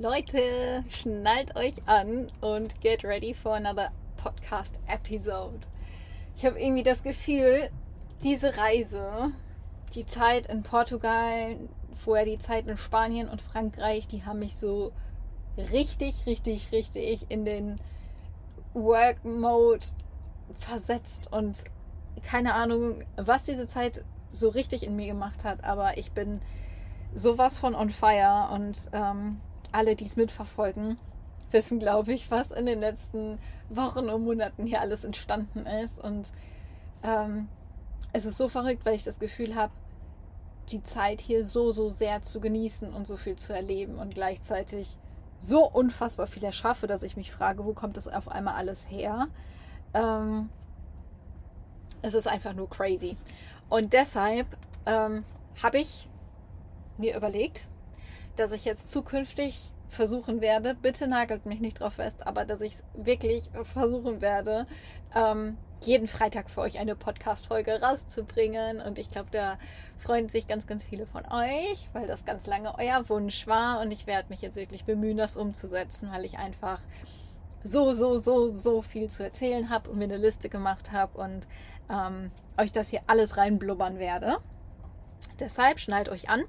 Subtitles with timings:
[0.00, 5.58] Leute, schnallt euch an und get ready for another podcast episode.
[6.36, 7.68] Ich habe irgendwie das Gefühl,
[8.22, 9.32] diese Reise,
[9.96, 11.56] die Zeit in Portugal,
[11.94, 14.92] vorher die Zeit in Spanien und Frankreich, die haben mich so
[15.56, 17.80] richtig, richtig, richtig in den
[18.74, 19.84] Work Mode
[20.54, 21.64] versetzt und
[22.22, 26.40] keine Ahnung, was diese Zeit so richtig in mir gemacht hat, aber ich bin
[27.16, 29.40] sowas von on fire und ähm,
[29.72, 30.98] alle, die es mitverfolgen,
[31.50, 36.02] wissen, glaube ich, was in den letzten Wochen und Monaten hier alles entstanden ist.
[36.02, 36.32] Und
[37.02, 37.48] ähm,
[38.12, 39.72] es ist so verrückt, weil ich das Gefühl habe,
[40.70, 44.98] die Zeit hier so, so sehr zu genießen und so viel zu erleben und gleichzeitig
[45.38, 49.28] so unfassbar viel erschaffe, dass ich mich frage, wo kommt das auf einmal alles her?
[49.94, 50.50] Ähm,
[52.02, 53.16] es ist einfach nur crazy.
[53.68, 54.46] Und deshalb
[54.86, 55.24] ähm,
[55.62, 56.08] habe ich
[56.96, 57.66] mir überlegt,
[58.38, 62.74] dass ich jetzt zukünftig versuchen werde, bitte nagelt mich nicht drauf fest, aber dass ich
[62.74, 64.66] es wirklich versuchen werde,
[65.14, 68.80] ähm, jeden Freitag für euch eine Podcast-Folge rauszubringen.
[68.80, 69.58] Und ich glaube, da
[69.98, 73.80] freuen sich ganz, ganz viele von euch, weil das ganz lange euer Wunsch war.
[73.80, 76.80] Und ich werde mich jetzt wirklich bemühen, das umzusetzen, weil ich einfach
[77.62, 81.46] so, so, so, so viel zu erzählen habe und mir eine Liste gemacht habe und
[81.90, 84.38] ähm, euch das hier alles reinblubbern werde.
[85.40, 86.42] Deshalb schnallt euch an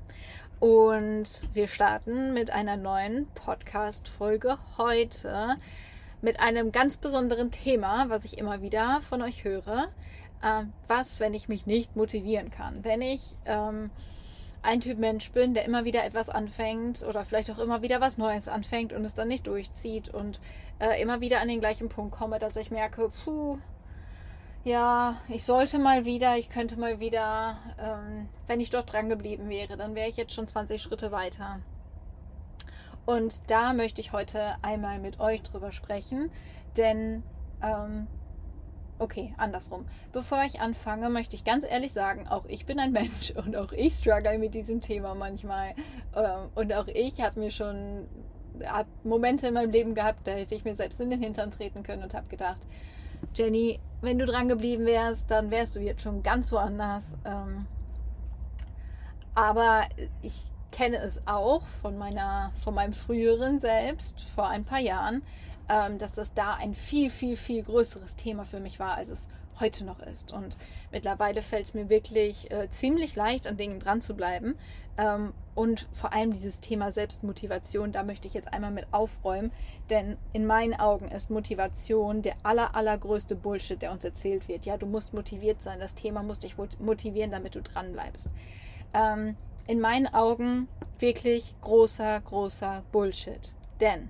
[0.59, 5.55] und wir starten mit einer neuen Podcast-Folge heute
[6.21, 9.87] mit einem ganz besonderen Thema, was ich immer wieder von euch höre.
[10.41, 12.83] Äh, was, wenn ich mich nicht motivieren kann?
[12.83, 13.89] Wenn ich ähm,
[14.61, 18.17] ein Typ Mensch bin, der immer wieder etwas anfängt oder vielleicht auch immer wieder was
[18.17, 20.41] Neues anfängt und es dann nicht durchzieht und
[20.79, 23.59] äh, immer wieder an den gleichen Punkt komme, dass ich merke, puh,
[24.63, 29.49] ja, ich sollte mal wieder, ich könnte mal wieder, ähm, wenn ich dort dran geblieben
[29.49, 31.59] wäre, dann wäre ich jetzt schon 20 Schritte weiter.
[33.05, 36.29] Und da möchte ich heute einmal mit euch drüber sprechen,
[36.77, 37.23] denn,
[37.63, 38.07] ähm,
[38.99, 39.87] okay, andersrum.
[40.11, 43.71] Bevor ich anfange, möchte ich ganz ehrlich sagen, auch ich bin ein Mensch und auch
[43.71, 45.73] ich struggle mit diesem Thema manchmal.
[46.15, 48.07] Ähm, und auch ich habe mir schon
[48.65, 51.81] hab Momente in meinem Leben gehabt, da hätte ich mir selbst in den Hintern treten
[51.81, 52.67] können und habe gedacht,
[53.33, 57.13] Jenny, wenn du dran geblieben wärst, dann wärst du jetzt schon ganz woanders.
[57.25, 57.65] Ähm,
[59.35, 59.83] aber
[60.21, 65.23] ich kenne es auch von meiner, von meinem früheren Selbst vor ein paar Jahren,
[65.69, 69.85] dass das da ein viel, viel, viel größeres Thema für mich war, als es heute
[69.85, 70.31] noch ist.
[70.31, 70.57] Und
[70.91, 74.55] mittlerweile fällt es mir wirklich äh, ziemlich leicht, an Dingen dran zu bleiben.
[74.97, 79.51] Ähm, und vor allem dieses Thema Selbstmotivation, da möchte ich jetzt einmal mit aufräumen,
[79.89, 84.65] denn in meinen Augen ist Motivation der aller, allergrößte Bullshit, der uns erzählt wird.
[84.65, 88.29] Ja, du musst motiviert sein, das Thema muss dich motivieren, damit du dran bleibst.
[88.93, 89.35] Ähm,
[89.67, 93.51] in meinen Augen wirklich großer, großer Bullshit.
[93.81, 94.09] Denn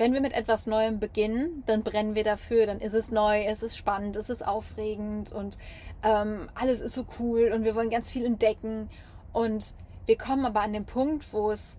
[0.00, 3.62] wenn wir mit etwas Neuem beginnen, dann brennen wir dafür, dann ist es neu, es
[3.62, 5.58] ist spannend, es ist aufregend und
[6.02, 8.88] ähm, alles ist so cool und wir wollen ganz viel entdecken.
[9.34, 9.74] Und
[10.06, 11.76] wir kommen aber an den Punkt, wo es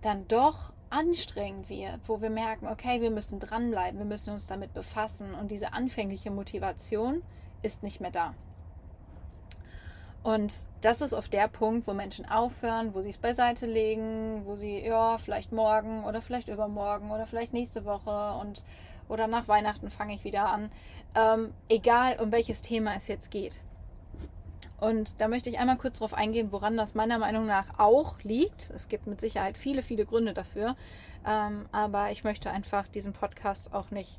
[0.00, 4.72] dann doch anstrengend wird, wo wir merken, okay, wir müssen dranbleiben, wir müssen uns damit
[4.72, 7.22] befassen und diese anfängliche Motivation
[7.60, 8.32] ist nicht mehr da.
[10.26, 14.56] Und das ist oft der Punkt, wo Menschen aufhören, wo sie es beiseite legen, wo
[14.56, 18.64] sie, ja, vielleicht morgen oder vielleicht übermorgen oder vielleicht nächste Woche und
[19.08, 20.72] oder nach Weihnachten fange ich wieder an.
[21.14, 23.60] Ähm, egal, um welches Thema es jetzt geht.
[24.80, 28.70] Und da möchte ich einmal kurz darauf eingehen, woran das meiner Meinung nach auch liegt.
[28.70, 30.74] Es gibt mit Sicherheit viele, viele Gründe dafür.
[31.24, 34.18] Ähm, aber ich möchte einfach diesen Podcast auch nicht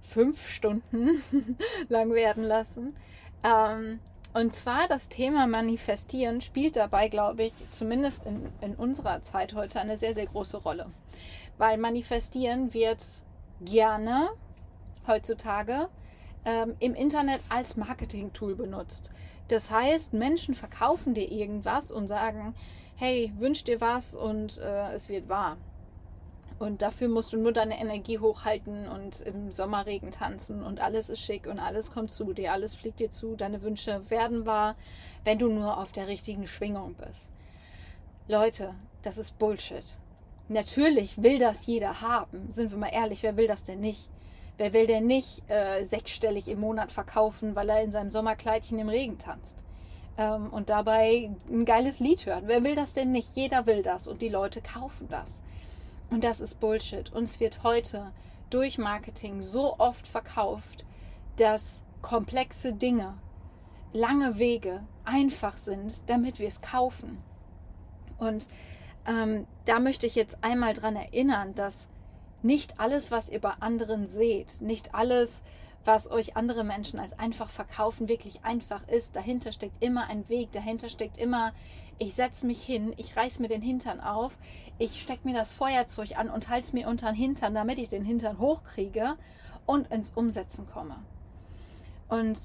[0.00, 1.24] fünf Stunden
[1.88, 2.94] lang werden lassen.
[3.42, 3.98] Ähm,
[4.32, 9.80] und zwar das Thema Manifestieren spielt dabei, glaube ich, zumindest in, in unserer Zeit heute
[9.80, 10.86] eine sehr, sehr große Rolle.
[11.58, 13.04] Weil Manifestieren wird
[13.60, 14.30] gerne
[15.06, 15.88] heutzutage
[16.44, 19.12] ähm, im Internet als Marketing-Tool benutzt.
[19.48, 22.54] Das heißt, Menschen verkaufen dir irgendwas und sagen,
[22.94, 25.56] hey, wünsch dir was und äh, es wird wahr.
[26.60, 31.22] Und dafür musst du nur deine Energie hochhalten und im Sommerregen tanzen und alles ist
[31.22, 34.76] schick und alles kommt zu dir, alles fliegt dir zu, deine Wünsche werden wahr,
[35.24, 37.30] wenn du nur auf der richtigen Schwingung bist.
[38.28, 39.84] Leute, das ist Bullshit.
[40.48, 42.52] Natürlich will das jeder haben.
[42.52, 44.10] Sind wir mal ehrlich, wer will das denn nicht?
[44.58, 48.90] Wer will denn nicht äh, sechsstellig im Monat verkaufen, weil er in seinem Sommerkleidchen im
[48.90, 49.60] Regen tanzt?
[50.18, 52.42] Ähm, und dabei ein geiles Lied hört.
[52.48, 53.34] Wer will das denn nicht?
[53.34, 55.42] Jeder will das und die Leute kaufen das.
[56.10, 57.12] Und das ist Bullshit.
[57.12, 58.12] Uns wird heute
[58.50, 60.84] durch Marketing so oft verkauft,
[61.36, 63.14] dass komplexe Dinge,
[63.92, 67.18] lange Wege einfach sind, damit wir es kaufen.
[68.18, 68.48] Und
[69.06, 71.88] ähm, da möchte ich jetzt einmal dran erinnern, dass
[72.42, 75.42] nicht alles, was ihr bei anderen seht, nicht alles,
[75.84, 79.16] was euch andere Menschen als einfach verkaufen, wirklich einfach ist.
[79.16, 81.52] Dahinter steckt immer ein Weg, dahinter steckt immer,
[81.98, 84.38] ich setze mich hin, ich reiß mir den Hintern auf,
[84.78, 87.88] ich stecke mir das Feuerzeug an und halte es mir unter den Hintern, damit ich
[87.88, 89.16] den Hintern hochkriege
[89.66, 90.96] und ins Umsetzen komme.
[92.08, 92.38] Und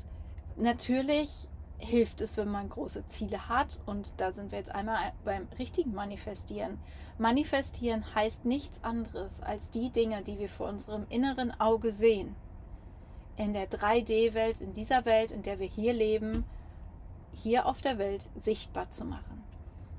[0.57, 1.29] natürlich
[1.77, 3.81] hilft es, wenn man große Ziele hat.
[3.85, 6.79] Und da sind wir jetzt einmal beim richtigen Manifestieren.
[7.17, 12.35] Manifestieren heißt nichts anderes als die Dinge, die wir vor unserem inneren Auge sehen.
[13.37, 16.45] In der 3D-Welt, in dieser Welt, in der wir hier leben,
[17.33, 19.43] hier auf der Welt sichtbar zu machen.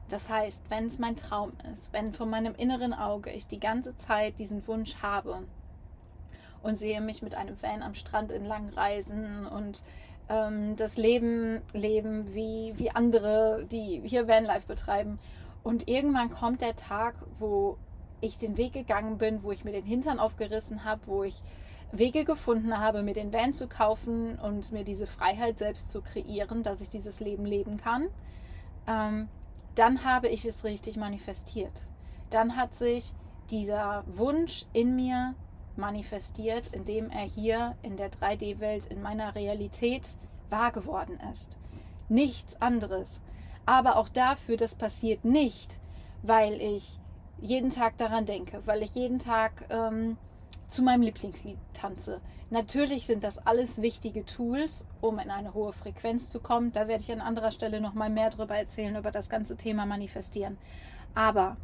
[0.08, 3.96] Das heißt, wenn es mein Traum ist, wenn von meinem inneren Auge ich die ganze
[3.96, 5.42] Zeit diesen Wunsch habe
[6.62, 9.82] und sehe mich mit einem Van am Strand entlang reisen und
[10.28, 15.18] ähm, das Leben leben wie, wie andere, die hier Vanlife betreiben.
[15.62, 17.76] Und irgendwann kommt der Tag, wo
[18.20, 21.42] ich den Weg gegangen bin, wo ich mir den Hintern aufgerissen habe, wo ich
[21.92, 26.62] Wege gefunden habe, mir den Van zu kaufen und mir diese Freiheit selbst zu kreieren,
[26.62, 28.08] dass ich dieses Leben leben kann,
[28.86, 29.28] ähm,
[29.74, 31.84] dann habe ich es richtig manifestiert.
[32.30, 33.14] Dann hat sich
[33.50, 35.34] dieser Wunsch in mir
[35.76, 40.16] manifestiert, indem er hier in der 3D-Welt, in meiner Realität
[40.50, 41.58] wahr geworden ist.
[42.08, 43.20] Nichts anderes.
[43.66, 45.78] Aber auch dafür, das passiert nicht,
[46.22, 46.98] weil ich
[47.40, 50.16] jeden Tag daran denke, weil ich jeden Tag ähm,
[50.68, 52.20] zu meinem Lieblingslied tanze.
[52.50, 56.72] Natürlich sind das alles wichtige Tools, um in eine hohe Frequenz zu kommen.
[56.72, 60.58] Da werde ich an anderer Stelle nochmal mehr darüber erzählen, über das ganze Thema Manifestieren.
[61.14, 61.56] Aber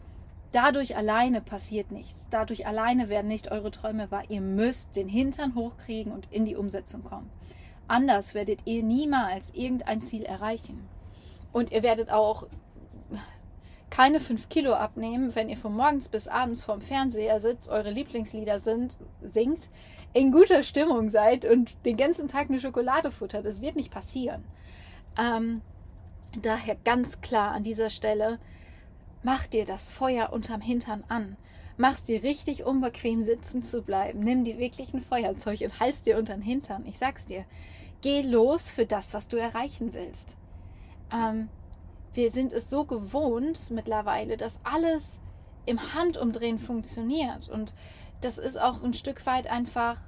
[0.52, 2.28] Dadurch alleine passiert nichts.
[2.30, 4.24] Dadurch alleine werden nicht eure Träume wahr.
[4.28, 7.30] Ihr müsst den Hintern hochkriegen und in die Umsetzung kommen.
[7.88, 10.86] Anders werdet ihr niemals irgendein Ziel erreichen.
[11.52, 12.46] Und ihr werdet auch
[13.92, 18.58] keine fünf Kilo abnehmen, wenn ihr von morgens bis abends vorm Fernseher sitzt, eure Lieblingslieder
[18.58, 19.68] sind, singt,
[20.14, 23.46] in guter Stimmung seid und den ganzen Tag eine Schokolade futtert.
[23.46, 24.44] Das wird nicht passieren.
[25.18, 25.60] Ähm,
[26.40, 28.38] daher ganz klar an dieser Stelle,
[29.24, 31.36] Mach dir das Feuer unterm Hintern an.
[31.76, 34.18] Mach's dir richtig unbequem sitzen zu bleiben.
[34.20, 36.84] Nimm die wirklichen Feuerzeug und halt's dir unterm Hintern.
[36.86, 37.44] Ich sag's dir.
[38.00, 40.36] Geh los für das, was du erreichen willst.
[41.14, 41.48] Ähm,
[42.14, 45.20] wir sind es so gewohnt mittlerweile, dass alles
[45.66, 47.48] im Handumdrehen funktioniert.
[47.48, 47.74] Und
[48.20, 49.98] das ist auch ein Stück weit einfach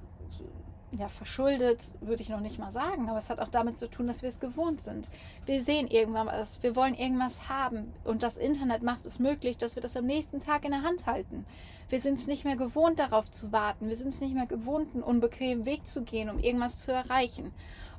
[0.99, 4.07] ja, verschuldet, würde ich noch nicht mal sagen, aber es hat auch damit zu tun,
[4.07, 5.09] dass wir es gewohnt sind.
[5.45, 9.75] Wir sehen irgendwann was, wir wollen irgendwas haben und das Internet macht es möglich, dass
[9.75, 11.47] wir das am nächsten Tag in der Hand halten.
[11.89, 13.89] Wir sind es nicht mehr gewohnt, darauf zu warten.
[13.89, 17.53] Wir sind es nicht mehr gewohnt, einen unbequemen Weg zu gehen, um irgendwas zu erreichen.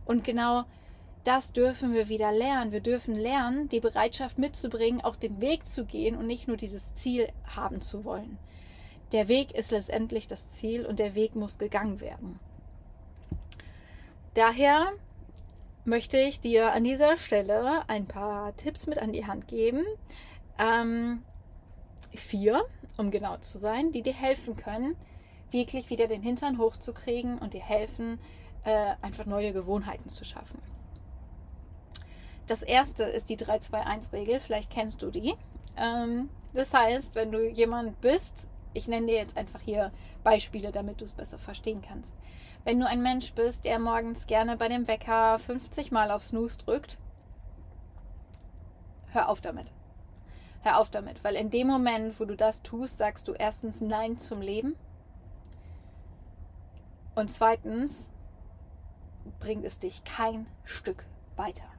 [0.06, 0.63] Und genau
[1.25, 2.72] das dürfen wir wieder lernen.
[2.72, 6.94] Wir dürfen lernen, die Bereitschaft mitzubringen, auch den Weg zu gehen und nicht nur dieses
[6.94, 8.38] Ziel haben zu wollen.
[9.12, 12.39] Der Weg ist letztendlich das Ziel und der Weg muss gegangen werden.
[14.36, 14.92] Daher
[15.83, 19.83] möchte ich dir an dieser Stelle ein paar Tipps mit an die Hand geben.
[20.60, 21.24] Ähm,
[22.13, 22.66] vier,
[22.98, 24.95] um genau zu sein, die dir helfen können,
[25.50, 28.19] wirklich wieder den Hintern hochzukriegen und dir helfen,
[28.63, 30.62] äh, einfach neue Gewohnheiten zu schaffen.
[32.48, 35.34] Das erste ist die 3-2-1-Regel, vielleicht kennst du die.
[35.78, 39.92] Ähm, das heißt, wenn du jemand bist, ich nenne dir jetzt einfach hier
[40.24, 42.16] Beispiele, damit du es besser verstehen kannst.
[42.64, 46.58] Wenn du ein Mensch bist, der morgens gerne bei dem Wecker 50 Mal auf Snooze
[46.60, 46.98] drückt,
[49.12, 49.72] hör auf damit.
[50.62, 54.18] Hör auf damit, weil in dem Moment, wo du das tust, sagst du erstens Nein
[54.18, 54.75] zum Leben
[57.14, 58.10] und zweitens
[59.40, 61.75] bringt es dich kein Stück weiter.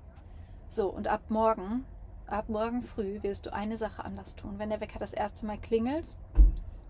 [0.69, 1.85] So, und ab morgen,
[2.27, 4.59] ab morgen früh wirst du eine Sache anders tun.
[4.59, 6.17] Wenn der Wecker das erste Mal klingelt,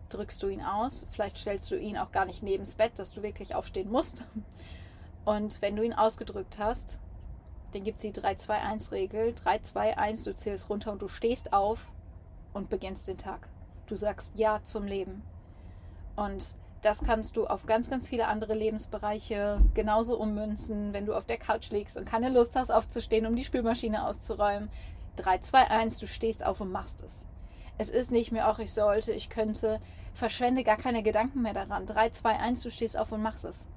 [0.09, 1.07] drückst du ihn aus.
[1.11, 4.27] Vielleicht stellst du ihn auch gar nicht nebens Bett, dass du wirklich aufstehen musst.
[5.25, 7.01] Und wenn du ihn ausgedrückt hast,
[7.73, 9.35] dann gibt es die 3-2-1-Regel.
[9.35, 11.91] 3-2-1, du zählst runter und du stehst auf
[12.55, 13.49] und beginnst den Tag.
[13.87, 15.23] Du sagst Ja zum Leben.
[16.15, 21.25] Und das kannst du auf ganz, ganz viele andere Lebensbereiche genauso ummünzen, wenn du auf
[21.25, 24.71] der Couch liegst und keine Lust hast aufzustehen, um die Spülmaschine auszuräumen.
[25.17, 27.27] 3, 2, 1, du stehst auf und machst es.
[27.79, 29.81] Es ist nicht mehr, auch ich sollte, ich könnte.
[30.15, 31.87] Verschwende gar keine Gedanken mehr daran.
[31.87, 33.69] 3, 2, 1, du stehst auf und machst es.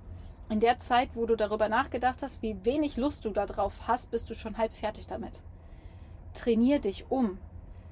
[0.50, 4.30] In der Zeit, wo du darüber nachgedacht hast, wie wenig Lust du darauf hast, bist
[4.30, 5.44] du schon halb fertig damit.
[6.34, 7.38] Trainier dich um.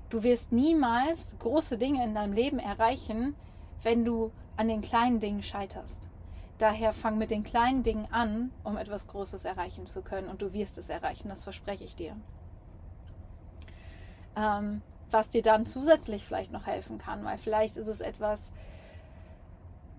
[0.10, 3.36] Du wirst niemals große Dinge in deinem Leben erreichen,
[3.84, 6.10] wenn du an den kleinen Dingen scheiterst.
[6.58, 10.28] Daher fang mit den kleinen Dingen an, um etwas Großes erreichen zu können.
[10.28, 12.16] Und du wirst es erreichen, das verspreche ich dir.
[14.36, 14.82] Ähm,
[15.12, 18.52] was dir dann zusätzlich vielleicht noch helfen kann, weil vielleicht ist es etwas,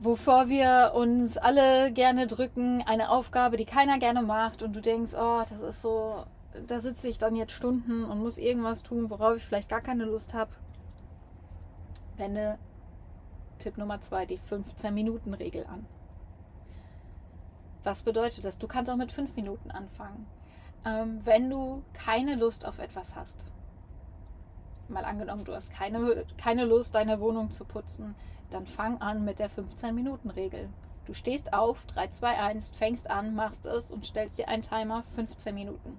[0.01, 5.15] wovor wir uns alle gerne drücken, eine Aufgabe, die keiner gerne macht und du denkst,
[5.15, 6.25] oh, das ist so,
[6.67, 10.05] da sitze ich dann jetzt Stunden und muss irgendwas tun, worauf ich vielleicht gar keine
[10.05, 10.51] Lust habe.
[12.17, 12.59] Wende
[13.59, 15.87] Tipp Nummer zwei, die 15-Minuten-Regel an.
[17.85, 18.59] Was bedeutet das?
[18.59, 20.27] Du kannst auch mit fünf Minuten anfangen.
[20.85, 23.47] Ähm, wenn du keine Lust auf etwas hast,
[24.89, 28.15] mal angenommen, du hast keine, keine Lust, deine Wohnung zu putzen,
[28.51, 30.69] dann fang an mit der 15-Minuten-Regel.
[31.07, 35.03] Du stehst auf, 3, 2, 1, fängst an, machst es und stellst dir einen Timer
[35.15, 35.99] 15 Minuten.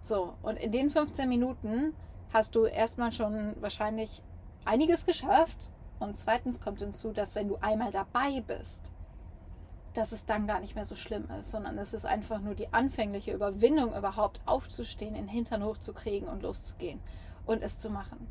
[0.00, 1.94] So, und in den 15 Minuten
[2.32, 4.22] hast du erstmal schon wahrscheinlich
[4.64, 5.70] einiges geschafft.
[6.02, 8.92] Und zweitens kommt hinzu, dass wenn du einmal dabei bist,
[9.94, 12.72] dass es dann gar nicht mehr so schlimm ist, sondern es ist einfach nur die
[12.72, 16.98] anfängliche Überwindung, überhaupt aufzustehen, den Hintern hochzukriegen und loszugehen
[17.46, 18.26] und es zu machen.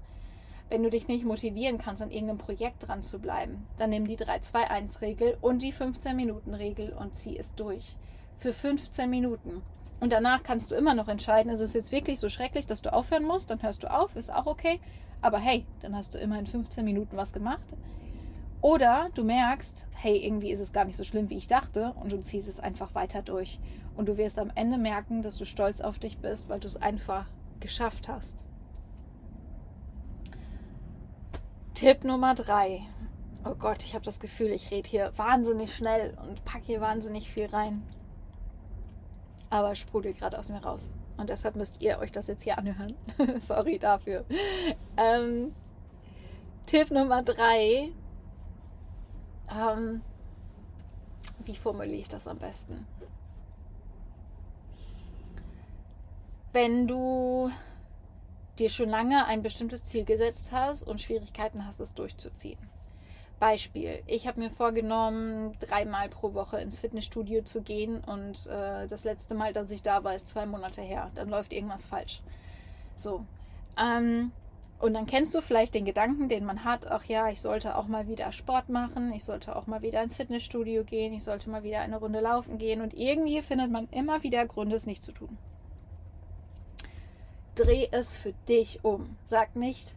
[0.70, 4.18] Wenn du dich nicht motivieren kannst, an irgendeinem Projekt dran zu bleiben, dann nimm die
[4.18, 7.96] 3-2-1-Regel und die 15-Minuten-Regel und zieh es durch.
[8.38, 9.62] Für 15 Minuten.
[10.02, 12.92] Und danach kannst du immer noch entscheiden, ist es jetzt wirklich so schrecklich, dass du
[12.92, 14.82] aufhören musst, dann hörst du auf, ist auch okay.
[15.22, 17.76] Aber hey, dann hast du immer in 15 Minuten was gemacht.
[18.62, 22.12] Oder du merkst, hey, irgendwie ist es gar nicht so schlimm, wie ich dachte, und
[22.12, 23.60] du ziehst es einfach weiter durch.
[23.96, 26.78] Und du wirst am Ende merken, dass du stolz auf dich bist, weil du es
[26.78, 27.26] einfach
[27.60, 28.46] geschafft hast.
[31.74, 32.82] Tipp Nummer drei.
[33.44, 37.32] Oh Gott, ich habe das Gefühl, ich rede hier wahnsinnig schnell und packe hier wahnsinnig
[37.32, 37.82] viel rein.
[39.50, 40.92] Aber sprudelt gerade aus mir raus.
[41.22, 42.96] Und deshalb müsst ihr euch das jetzt hier anhören.
[43.38, 44.26] Sorry dafür.
[44.98, 45.54] Ähm,
[46.66, 47.92] Tipp Nummer drei.
[49.48, 50.02] Ähm,
[51.46, 52.88] wie formuliere ich das am besten?
[56.54, 57.52] Wenn du
[58.58, 62.58] dir schon lange ein bestimmtes Ziel gesetzt hast und Schwierigkeiten hast, es durchzuziehen.
[63.42, 69.04] Beispiel, ich habe mir vorgenommen, dreimal pro Woche ins Fitnessstudio zu gehen und äh, das
[69.04, 71.12] letzte Mal, dass ich da war, ist zwei Monate her.
[71.16, 72.22] Dann läuft irgendwas falsch.
[72.96, 73.26] So.
[73.78, 74.32] Ähm,
[74.80, 77.88] und dann kennst du vielleicht den Gedanken, den man hat, ach ja, ich sollte auch
[77.88, 81.64] mal wieder Sport machen, ich sollte auch mal wieder ins Fitnessstudio gehen, ich sollte mal
[81.64, 85.12] wieder eine Runde laufen gehen und irgendwie findet man immer wieder Gründe, es nicht zu
[85.12, 85.38] tun
[87.56, 89.18] dreh es für dich um.
[89.26, 89.96] Sag nicht,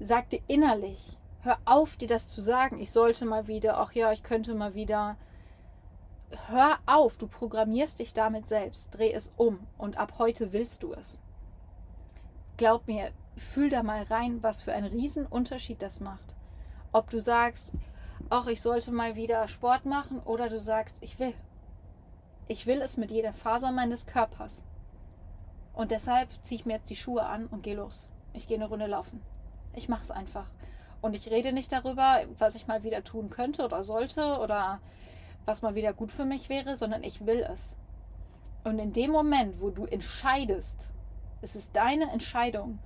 [0.00, 2.80] sag dir innerlich, hör auf, dir das zu sagen.
[2.80, 5.16] Ich sollte mal wieder, ach ja, ich könnte mal wieder.
[6.48, 8.96] Hör auf, du programmierst dich damit selbst.
[8.96, 11.22] Dreh es um und ab heute willst du es.
[12.56, 16.34] Glaub mir, fühl da mal rein, was für einen riesen Unterschied das macht.
[16.92, 17.74] Ob du sagst,
[18.30, 21.34] ach, ich sollte mal wieder Sport machen oder du sagst, ich will.
[22.46, 24.64] Ich will es mit jeder Faser meines Körpers.
[25.72, 28.08] Und deshalb ziehe ich mir jetzt die Schuhe an und gehe los.
[28.32, 29.22] Ich gehe eine Runde laufen.
[29.74, 30.46] Ich mache es einfach.
[31.04, 34.80] Und ich rede nicht darüber, was ich mal wieder tun könnte oder sollte oder
[35.44, 37.76] was mal wieder gut für mich wäre, sondern ich will es.
[38.64, 40.94] Und in dem Moment, wo du entscheidest,
[41.42, 42.78] es ist deine Entscheidung,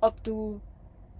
[0.00, 0.60] ob du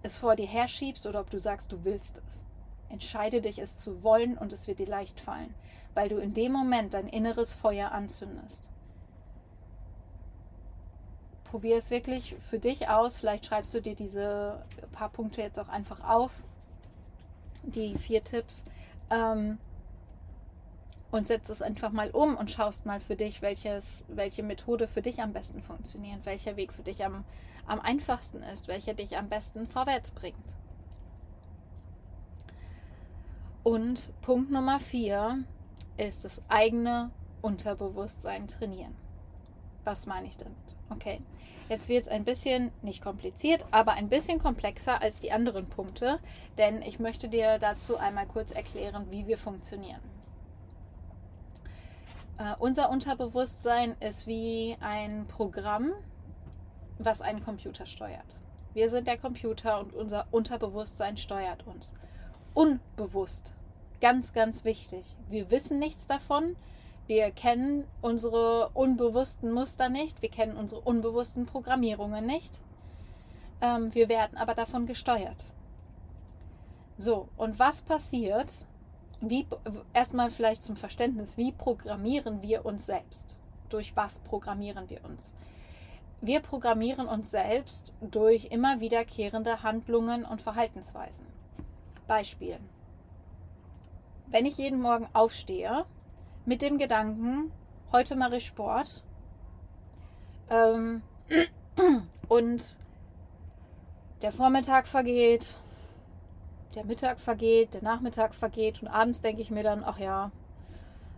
[0.05, 2.47] es vor dir herschiebst oder ob du sagst, du willst es.
[2.91, 5.53] Entscheide dich, es zu wollen und es wird dir leicht fallen,
[5.95, 8.71] weil du in dem Moment dein inneres Feuer anzündest
[11.57, 13.19] probier es wirklich für dich aus.
[13.19, 16.45] Vielleicht schreibst du dir diese paar Punkte jetzt auch einfach auf,
[17.63, 18.63] die vier Tipps,
[19.11, 19.57] ähm,
[21.11, 25.01] und setzt es einfach mal um und schaust mal für dich, welches, welche Methode für
[25.01, 27.25] dich am besten funktioniert, welcher Weg für dich am,
[27.67, 30.57] am einfachsten ist, welcher dich am besten vorwärts bringt.
[33.63, 35.43] Und Punkt Nummer vier
[35.97, 39.06] ist das eigene Unterbewusstsein trainieren.
[39.87, 40.76] Was meine ich damit?
[40.90, 41.21] Okay,
[41.69, 46.19] jetzt wird es ein bisschen, nicht kompliziert, aber ein bisschen komplexer als die anderen Punkte,
[46.59, 50.00] denn ich möchte dir dazu einmal kurz erklären, wie wir funktionieren.
[52.38, 55.93] Uh, unser Unterbewusstsein ist wie ein Programm,
[56.99, 58.37] was einen Computer steuert.
[58.75, 61.95] Wir sind der Computer und unser Unterbewusstsein steuert uns.
[62.55, 63.55] Unbewusst.
[64.00, 65.16] Ganz, ganz wichtig.
[65.28, 66.57] Wir wissen nichts davon.
[67.07, 72.61] Wir kennen unsere unbewussten Muster nicht, wir kennen unsere unbewussten Programmierungen nicht.
[73.61, 75.45] Ähm, wir werden aber davon gesteuert.
[76.97, 78.53] So, und was passiert?
[79.21, 79.47] Wie,
[79.95, 83.37] erstmal vielleicht zum Verständnis, wie programmieren wir uns selbst?
[83.69, 85.35] Durch was programmieren wir uns?
[86.21, 91.27] Wir programmieren uns selbst durch immer wiederkehrende Handlungen und Verhaltensweisen.
[92.07, 92.59] Beispiel.
[94.29, 95.85] Wenn ich jeden Morgen aufstehe,
[96.47, 97.53] mit dem Gedanken,
[97.93, 99.03] heute mache ich Sport.
[100.49, 101.03] Ähm,
[102.29, 102.76] und
[104.23, 105.49] der Vormittag vergeht,
[106.76, 110.31] der Mittag vergeht, der Nachmittag vergeht und abends denke ich mir dann, ach ja,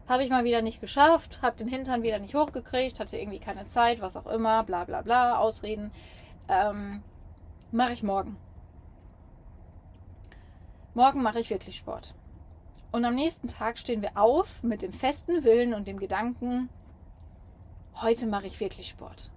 [0.09, 3.67] habe ich mal wieder nicht geschafft, habe den Hintern wieder nicht hochgekriegt, hatte irgendwie keine
[3.67, 5.93] Zeit, was auch immer, bla bla bla, Ausreden.
[6.49, 7.03] Ähm,
[7.71, 8.39] mache ich morgen.
[10.95, 12.15] Morgen mache ich wirklich Sport.
[12.91, 16.71] Und am nächsten Tag stehen wir auf mit dem festen Willen und dem Gedanken,
[17.97, 19.31] heute mache ich wirklich Sport.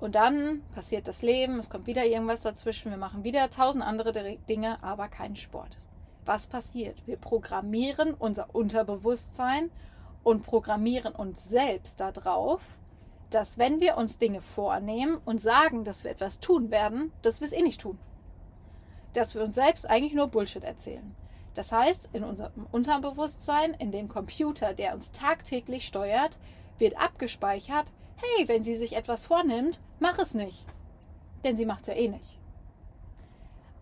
[0.00, 4.12] Und dann passiert das Leben, es kommt wieder irgendwas dazwischen, wir machen wieder tausend andere
[4.48, 5.76] Dinge, aber keinen Sport.
[6.24, 7.06] Was passiert?
[7.06, 9.70] Wir programmieren unser Unterbewusstsein
[10.24, 12.78] und programmieren uns selbst darauf,
[13.28, 17.46] dass wenn wir uns Dinge vornehmen und sagen, dass wir etwas tun werden, dass wir
[17.46, 17.98] es eh nicht tun.
[19.12, 21.14] Dass wir uns selbst eigentlich nur Bullshit erzählen.
[21.54, 26.38] Das heißt, in unserem Unterbewusstsein, in dem Computer, der uns tagtäglich steuert,
[26.78, 30.64] wird abgespeichert, hey, wenn sie sich etwas vornimmt, mach es nicht.
[31.44, 32.38] Denn sie macht es ja eh nicht.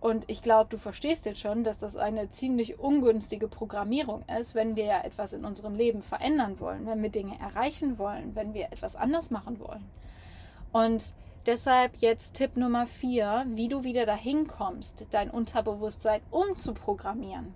[0.01, 4.75] Und ich glaube, du verstehst jetzt schon, dass das eine ziemlich ungünstige Programmierung ist, wenn
[4.75, 8.73] wir ja etwas in unserem Leben verändern wollen, wenn wir Dinge erreichen wollen, wenn wir
[8.73, 9.85] etwas anders machen wollen.
[10.73, 11.13] Und
[11.47, 17.55] deshalb jetzt Tipp Nummer vier, wie du wieder dahin kommst, dein Unterbewusstsein umzuprogrammieren.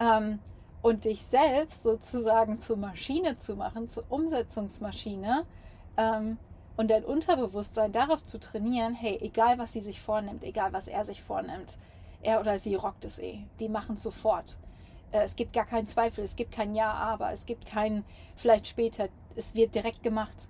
[0.00, 0.40] Ähm,
[0.82, 5.44] und dich selbst sozusagen zur Maschine zu machen, zur Umsetzungsmaschine
[5.96, 6.38] ähm,
[6.76, 11.04] und dein Unterbewusstsein darauf zu trainieren, hey, egal was sie sich vornimmt, egal was er
[11.04, 11.78] sich vornimmt,
[12.22, 13.40] er oder sie rockt es eh.
[13.58, 14.58] Die machen es sofort.
[15.12, 18.04] Äh, es gibt gar keinen Zweifel, es gibt kein Ja, aber, es gibt kein
[18.36, 19.08] vielleicht später.
[19.34, 20.48] Es wird direkt gemacht.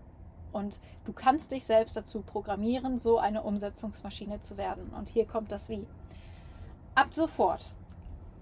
[0.56, 4.88] Und du kannst dich selbst dazu programmieren, so eine Umsetzungsmaschine zu werden.
[4.96, 5.86] Und hier kommt das Wie.
[6.94, 7.74] Ab sofort.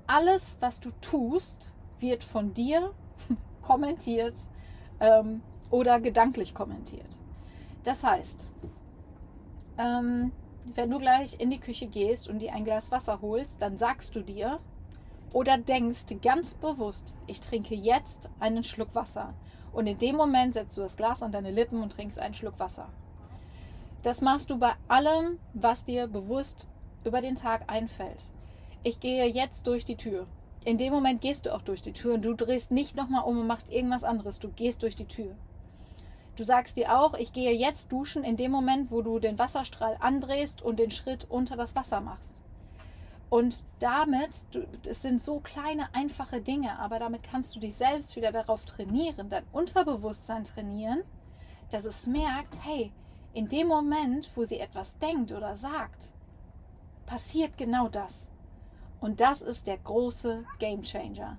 [0.06, 2.92] Alles, was du tust, wird von dir
[3.62, 4.37] kommentiert
[5.00, 7.18] ähm, oder gedanklich kommentiert.
[7.83, 8.47] Das heißt,
[9.78, 10.30] ähm,
[10.73, 14.14] wenn du gleich in die Küche gehst und dir ein Glas Wasser holst, dann sagst
[14.14, 14.61] du dir
[15.33, 19.34] oder denkst ganz bewusst, ich trinke jetzt einen Schluck Wasser.
[19.75, 22.58] Und in dem Moment setzt du das Glas an deine Lippen und trinkst einen Schluck
[22.58, 22.89] Wasser.
[24.02, 26.69] Das machst du bei allem, was dir bewusst
[27.04, 28.25] über den Tag einfällt.
[28.82, 30.26] Ich gehe jetzt durch die Tür
[30.65, 33.39] in dem Moment gehst du auch durch die Tür und du drehst nicht nochmal um
[33.39, 34.39] und machst irgendwas anderes.
[34.39, 35.34] Du gehst durch die Tür.
[36.37, 39.97] Du sagst dir auch, ich gehe jetzt duschen in dem Moment, wo du den Wasserstrahl
[40.00, 42.43] andrehst und den Schritt unter das Wasser machst.
[43.34, 44.47] Und damit,
[44.86, 49.28] es sind so kleine, einfache Dinge, aber damit kannst du dich selbst wieder darauf trainieren,
[49.28, 51.02] dein Unterbewusstsein trainieren,
[51.73, 52.92] dass es merkt, hey,
[53.32, 56.12] in dem Moment, wo sie etwas denkt oder sagt,
[57.06, 58.30] passiert genau das.
[59.00, 61.36] Und das ist der große Game Changer.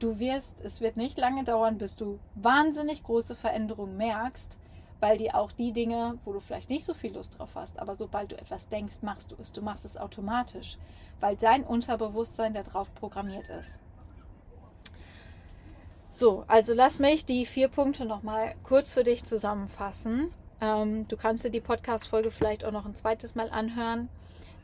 [0.00, 4.60] Du wirst, es wird nicht lange dauern, bis du wahnsinnig große Veränderungen merkst,
[5.00, 7.94] weil dir auch die Dinge, wo du vielleicht nicht so viel Lust drauf hast, aber
[7.94, 9.52] sobald du etwas denkst, machst du es.
[9.52, 10.76] Du machst es automatisch,
[11.20, 13.80] weil dein Unterbewusstsein darauf programmiert ist.
[16.10, 20.32] So, also lass mich die vier Punkte nochmal kurz für dich zusammenfassen.
[20.60, 24.08] Ähm, du kannst dir die Podcast-Folge vielleicht auch noch ein zweites Mal anhören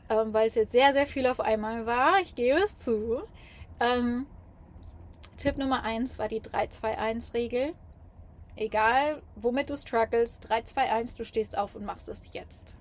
[0.09, 2.19] ähm, weil es jetzt sehr, sehr viel auf einmal war.
[2.21, 3.21] Ich gebe es zu.
[3.79, 4.25] Ähm,
[5.37, 7.73] Tipp Nummer 1 war die 3-2-1-Regel.
[8.57, 12.77] Egal, womit du struggles, 3-2-1, du stehst auf und machst es jetzt.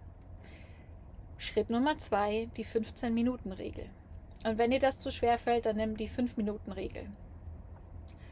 [1.36, 3.90] Schritt Nummer 2, die 15-Minuten-Regel.
[4.46, 7.06] Und wenn dir das zu schwer fällt, dann nimm die 5-Minuten-Regel.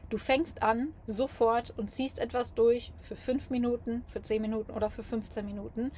[0.08, 4.88] Du fängst an sofort und ziehst etwas durch für 5 Minuten, für 10 Minuten oder
[4.88, 5.90] für 15 Minuten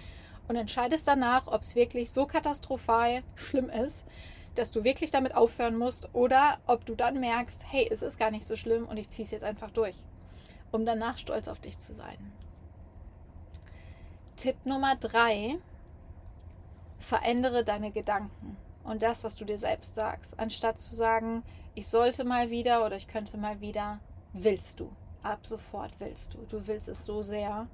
[0.48, 4.06] und entscheidest danach, ob es wirklich so katastrophal schlimm ist,
[4.54, 8.30] dass du wirklich damit aufhören musst oder ob du dann merkst, hey, es ist gar
[8.30, 9.96] nicht so schlimm und ich ziehe es jetzt einfach durch,
[10.74, 12.32] um danach stolz auf dich zu sein.
[14.36, 15.58] Tipp Nummer drei,
[16.98, 20.38] verändere deine Gedanken und das, was du dir selbst sagst.
[20.40, 21.44] Anstatt zu sagen,
[21.76, 24.00] ich sollte mal wieder oder ich könnte mal wieder,
[24.32, 24.90] willst du.
[25.22, 26.38] Ab sofort willst du.
[26.48, 27.68] Du willst es so sehr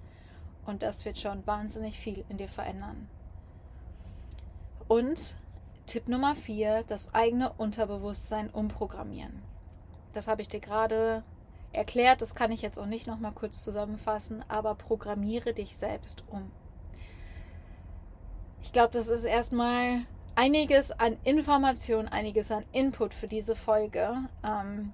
[0.66, 3.08] und das wird schon wahnsinnig viel in dir verändern.
[4.88, 5.36] Und
[5.86, 9.42] Tipp Nummer vier, das eigene Unterbewusstsein umprogrammieren.
[10.12, 11.24] Das habe ich dir gerade
[11.72, 16.50] erklärt, das kann ich jetzt auch nicht nochmal kurz zusammenfassen, aber programmiere dich selbst um.
[18.62, 20.02] Ich glaube, das ist erstmal
[20.34, 24.16] einiges an Information, einiges an Input für diese Folge.
[24.44, 24.92] Ähm,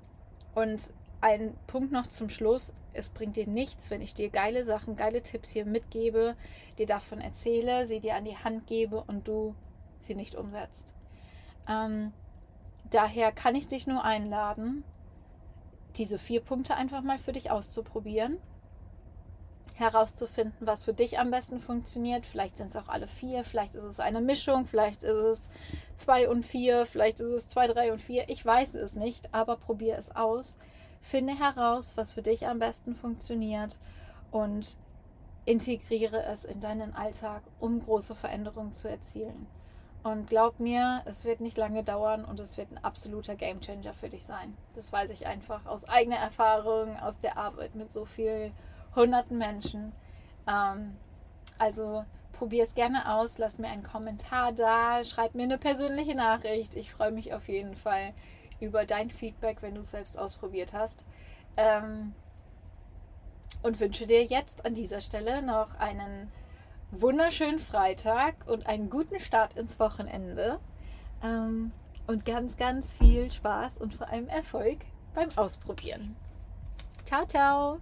[0.54, 0.80] und
[1.20, 5.22] ein Punkt noch zum Schluss es bringt dir nichts, wenn ich dir geile Sachen, geile
[5.22, 6.34] Tipps hier mitgebe,
[6.78, 9.54] dir davon erzähle, sie dir an die Hand gebe und du
[9.98, 10.94] sie nicht umsetzt.
[11.68, 12.12] Ähm,
[12.90, 14.84] daher kann ich dich nur einladen,
[15.98, 18.38] diese vier Punkte einfach mal für dich auszuprobieren.
[19.76, 22.24] herauszufinden, was für dich am besten funktioniert.
[22.24, 25.48] Vielleicht sind es auch alle vier, vielleicht ist es eine Mischung, vielleicht ist es
[25.96, 28.28] zwei und vier, vielleicht ist es zwei, drei und vier.
[28.28, 30.56] Ich weiß es nicht, aber probier es aus.
[31.02, 33.78] Finde heraus, was für dich am besten funktioniert
[34.30, 34.76] und
[35.44, 39.46] integriere es in deinen Alltag, um große Veränderungen zu erzielen.
[40.06, 44.08] Und glaub mir, es wird nicht lange dauern und es wird ein absoluter Gamechanger für
[44.08, 44.56] dich sein.
[44.76, 48.52] Das weiß ich einfach aus eigener Erfahrung, aus der Arbeit mit so vielen
[48.94, 49.90] hunderten Menschen.
[50.46, 50.96] Ähm,
[51.58, 56.76] also probier es gerne aus, lass mir einen Kommentar da, schreib mir eine persönliche Nachricht.
[56.76, 58.14] Ich freue mich auf jeden Fall
[58.60, 61.04] über dein Feedback, wenn du es selbst ausprobiert hast.
[61.56, 62.14] Ähm,
[63.64, 66.30] und wünsche dir jetzt an dieser Stelle noch einen
[67.00, 70.58] wunderschönen Freitag und einen guten Start ins Wochenende.
[71.22, 71.72] Ähm,
[72.06, 74.78] und ganz, ganz viel Spaß und vor allem Erfolg
[75.14, 76.14] beim Ausprobieren.
[77.04, 77.80] Ciao, ciao!